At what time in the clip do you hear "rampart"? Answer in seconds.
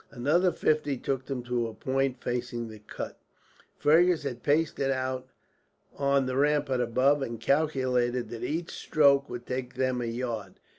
6.35-6.81